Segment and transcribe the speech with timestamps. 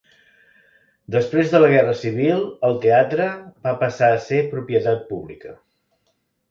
[1.15, 3.31] Després de la Guerra Civil, el teatre
[3.69, 5.59] va passar a ser propietat pública.